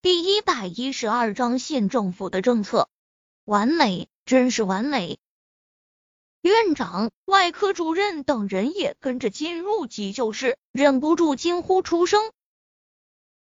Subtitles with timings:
[0.00, 2.88] 第一百一十二章县政府的政策
[3.44, 5.18] 完美，真是完美。
[6.40, 12.30] 院长、外科主任等人也跟着进入急救室，忍不住惊呼出声。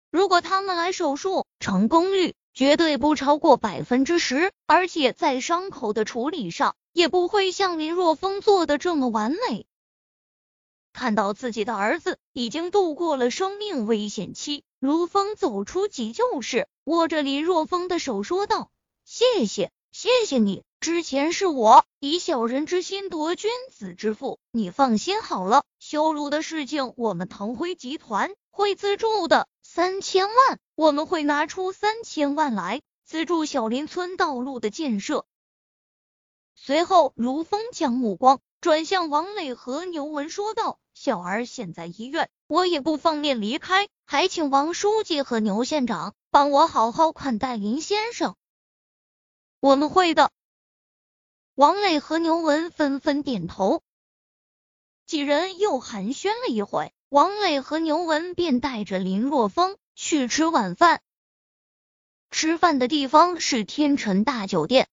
[0.10, 9.66] 如果他们来手术，成功率绝对不超过百分之十，而且在伤口的处理上，也不会像林若风做的这么完美。
[10.92, 18.72] 看到自己的儿子已经度过了生命危险期，如风走出急救室，握着林若风的手说道
[19.06, 20.64] ：“谢谢，谢谢你。
[20.80, 35.28] 之前是我以小人之心夺君子之腹，你放心好了，修路的事情我们腾辉集团会资助的。”三千万，我们会拿出三千万来资助小林村道路的建设。
[36.56, 48.36] 随后，卢峰将目光转向王磊和牛文，说道：“小儿现在医院，我也不方便离开，还请王书记和牛县长帮我好好款待林先生。”
[49.62, 50.34] 我们会的。
[51.56, 53.82] 王磊和牛文纷纷点头。
[55.06, 56.94] 几人又寒暄了一会。
[57.08, 61.02] 王磊和牛文便带着林若风去吃晚饭。
[62.32, 64.90] 吃饭的地方是天辰大酒店。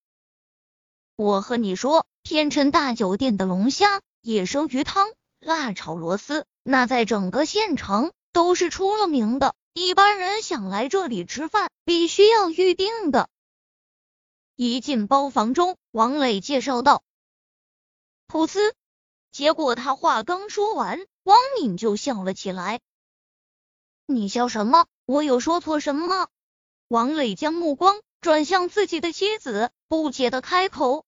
[1.17, 5.09] 我和你说，天辰大酒店的龙虾、野生鱼汤、
[5.41, 9.56] 辣炒螺丝，那在整个县城都是出了名的。
[9.72, 13.28] 一般人想来这里吃饭，必须要预定的。
[14.55, 17.03] 一进包房中，王磊介绍道
[18.30, 18.75] ：“噗呲。”
[19.33, 22.78] 结果他话刚说完，汪敏就笑了起来。
[24.06, 24.86] 你笑什么？
[25.05, 26.28] 我有说错什么吗？
[26.86, 31.05] 王磊将目光转向自己的妻子，不解的开口：“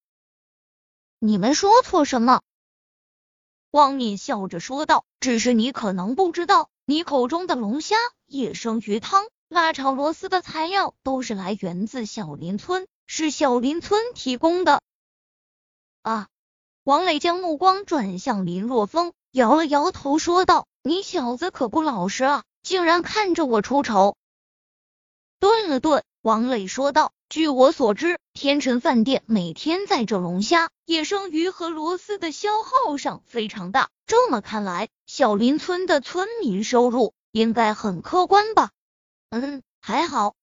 [1.20, 2.42] 你没说错什么。”
[3.70, 7.95] 汪敏笑着说道：“只是你可能不知道，你口中的龙虾、
[8.27, 14.83] 野生鱼汤、辣炒螺丝的材料都是来源自小林村，是小林村提供的。”
[16.03, 16.27] 啊。
[16.83, 24.17] 王磊将目光转向林若风，摇了摇头，说道：“你小子可不老实啊，竟然看着我出丑。”
[25.39, 33.89] 顿了顿，王磊说道：“据我所知，天辰饭店每天在这龙虾、野生鱼和螺丝的消耗上非常大。
[34.05, 38.73] 这么看来，小林村的村民收入应该很可观吧
[39.31, 40.35] ？”“嗯，还好。”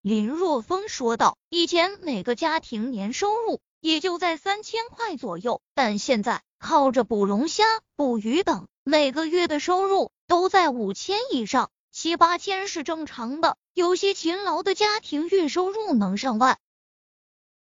[0.00, 7.64] 林若风说道：“以前每个家庭年收入……”也就在三千块左右，但现在靠着捕龙虾、
[7.96, 13.56] 捕鱼等，每个月的收入都在五千以上，七八千是正常的。
[13.72, 16.58] 有些勤劳的家庭月收入能上万。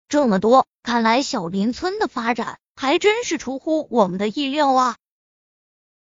[0.09, 4.98] 这么多，看来小林村的发展还真是出乎我们的意料啊！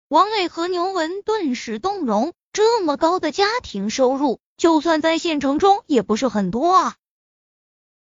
[0.09, 6.95] 王磊和牛文顿时动容，这么高的家庭收入，就算在县城中也不是很多啊。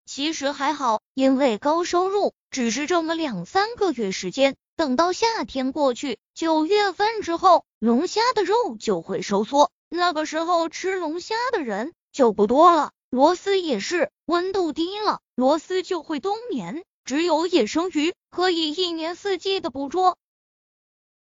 [0.06, 12.92] 其实还好，因为高收入只是这么两三个月时间，等到夏天过去，九月份之后，龙虾的肉就会收缩，那个时候吃龙虾的人就不多了。
[13.10, 20.18] 螺丝也是，温度低了，螺丝就会冬眠，只有野生鱼可以一年四季的捕捉。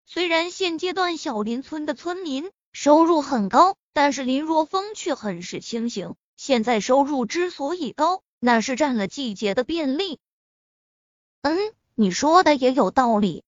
[0.07, 6.15] 虽然现阶段小林村的村民收入很高，但是林若风却很是清醒。
[6.39, 10.19] 现在收入之所以高，那是占了季节的便利。
[11.43, 11.59] 嗯，
[11.99, 13.43] 你说的也有道理。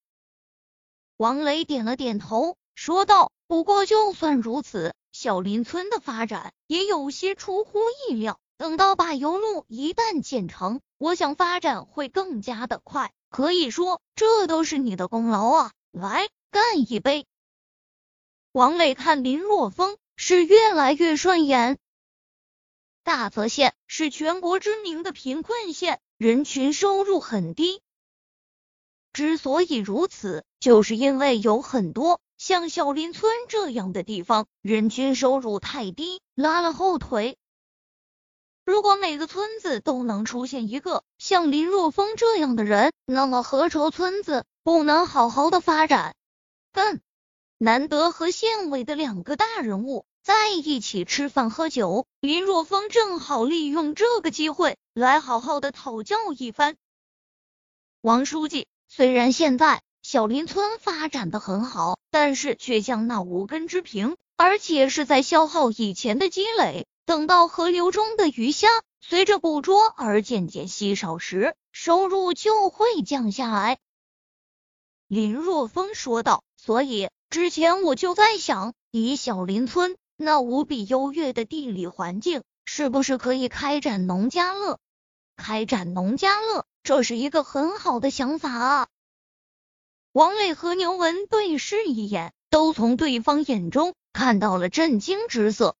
[1.18, 7.78] 王雷点了点头，说道：“不过就算如此，小林村的发展也有些出乎
[8.08, 8.40] 意料。
[8.56, 13.12] 等到柏油路一旦建成，我想发展会更加的快。
[13.28, 15.72] 可以说，这都是你的功劳啊！
[15.92, 17.26] 来，干一杯！”
[18.52, 21.78] 王磊看林若风是越来越顺眼。
[23.02, 27.82] 大泽县是全国知名的贫困县，人群收入很低。
[29.18, 37.36] 之所以如此，就是因为有很多像小林村这样的地方，人均收入太低，拉了后腿。
[38.64, 46.14] 如果每个村子都能出现一个像林若风这样的人，那么何愁村子不能好好的发展？
[46.72, 47.00] 干！
[47.58, 50.06] 难得和县委的两个大人物。
[50.22, 56.76] 在一起吃饭喝酒，林若风正好利用这个机会来好好的讨教一番。
[58.00, 66.86] 王书记，虽然现在小林村发展的很好，但是却像那无根之萍，而且是在消耗以前的积累。
[67.06, 68.68] 等到河流中的鱼虾
[69.00, 73.78] 随着捕捉而渐渐稀少时，收入就会降下来。
[75.06, 76.42] 林若风说道。
[76.60, 79.96] 所以之前我就在想，以小林村。
[80.16, 84.80] 那无比优越的地理环境，是不是可以开展农家乐？
[85.38, 88.88] 开展农家乐，这是一个很好的想法啊！
[90.12, 95.76] 王磊和牛文对视一眼，都从对方眼中看到了震惊之色。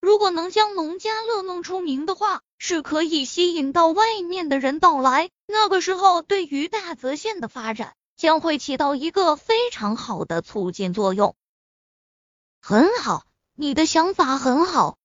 [0.00, 5.30] 如果能将农家乐弄出名的话，是可以吸引到外面的人到来。
[5.46, 11.34] 那个时候，对于大泽县的发展将会起到一个非常好的促进作用。
[12.60, 13.24] 很好，
[13.54, 14.97] 你的想法很好。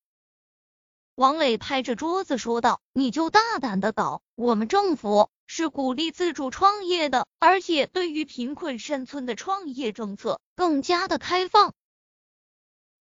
[1.15, 11.73] 王磊拍着桌子说道：“你就大胆的搞，我们政府是鼓励自主创业的，而且对于贫困山村的创业政策更加的开放。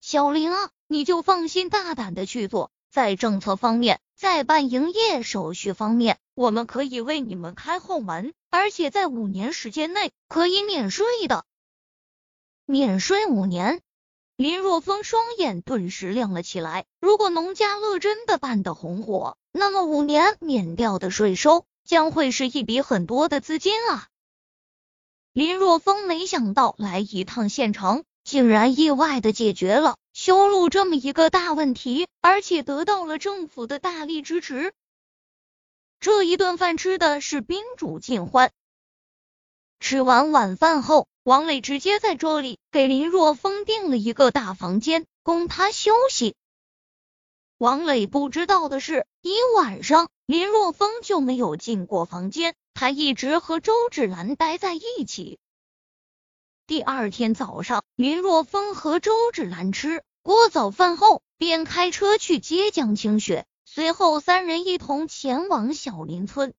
[0.00, 11.46] 小林啊。”你就放心大胆的去做，在政策方面，在办营业手续方面，我们可以为你们开后门，而且在五年时间内可以免税的。
[12.66, 13.80] 免税五年，
[14.36, 16.84] 林若风双眼顿时亮了起来。
[17.00, 24.08] 如果农家乐真的办得红火，那么五年免掉的税收将会是一笔很多的资金啊！
[25.32, 28.04] 林若风没想到来一趟县城。
[28.24, 34.72] 竟然意外的解决了修路这么一个大问题，而且得到了政府的大力支持。
[35.98, 38.52] 这一顿饭吃的是宾主尽欢。
[39.82, 46.36] 吃完晚饭后，王磊直接在这里给林若风订了一个大房间，供他休息。
[47.58, 55.40] 王磊不知道的是，一晚上林若风就没有进过房间，他一直和周芷兰待在一起。
[56.68, 63.46] 第二天早上，林若风和周芷兰吃过早饭后，便开车去接江清雪。
[63.64, 66.54] 随后，三人一同前往小林村。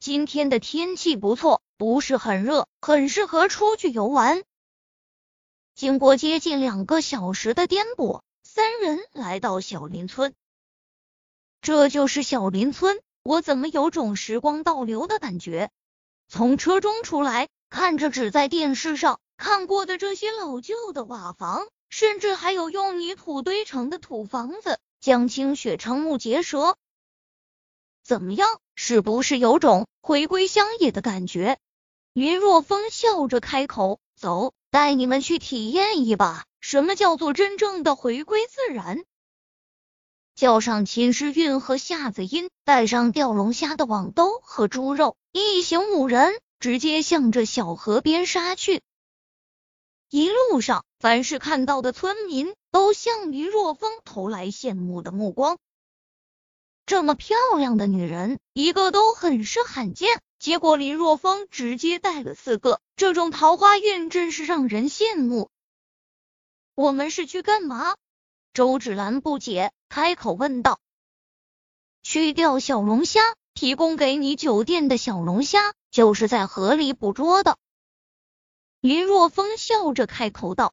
[0.00, 4.44] 今天的天气不错，不是很热，很适合出去游玩。
[5.74, 10.34] 经过接近两个小时的颠簸，三人来到小林村。
[11.60, 15.70] 这就是小林村，我怎么有种时光倒流的感觉？
[16.28, 17.48] 从车中出来。
[17.70, 26.78] 看着只在电视上看过的这些老旧的瓦房，甚至还有用泥土堆成的土房子，江清雪瞠目结舌。
[28.02, 31.58] 怎么样，是不是有种回归乡野的感觉？
[32.12, 39.04] 林若风笑着开口：“走，带你们去体验一把，什么叫做真正的回归自然。”
[40.36, 46.40] 叫上秦诗韵和夏子音，带上钓龙虾的网兜和猪肉，一行五人。
[46.60, 48.80] 直接向着小河边杀去。
[50.08, 55.58] 一路上，凡是看到的村民都向林若风投来羡慕的目光。
[56.88, 60.22] 这么漂亮的女人，一个都很是罕见。
[60.38, 65.50] 结果林若风直接带了四个，这种桃花运真是让人羡慕。
[66.74, 67.94] 我们是去干嘛？
[68.54, 70.80] 周芷兰不解，开口问道
[72.02, 73.20] ：“去钓小龙虾。”
[73.52, 77.58] 提供给你酒店的小龙虾，就是在河里捕捉的。
[78.80, 80.72] 林若风笑着开口道：“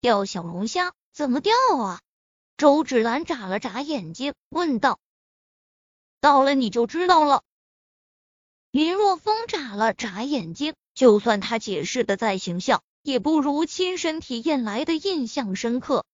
[0.00, 2.00] 钓小龙虾怎么钓啊？”
[2.64, 4.98] 周芷兰眨了眨眼睛，问道
[6.22, 7.42] ：“到了你就知道了。”
[8.72, 16.06] 林若风眨了眨眼睛，就算他解释的再形象，也不如亲身体验来的印象深刻。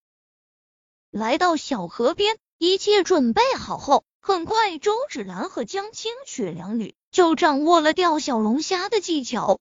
[1.13, 4.05] 来到小河边，一切准备好后。
[4.19, 9.61] 很快，周芷兰和江清雪两女就掌握了钓小龙虾的技巧，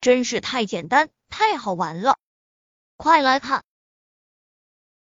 [0.00, 2.16] 真是太简单，太好玩了！
[2.96, 3.64] 快来看，